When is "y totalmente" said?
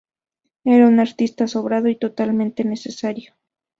1.87-2.63